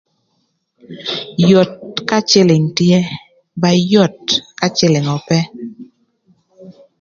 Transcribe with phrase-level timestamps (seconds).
[1.49, 1.71] Yot
[2.07, 2.99] ka cïlïng tye
[3.61, 4.19] ba yot
[4.59, 5.37] ka cïlïng ope.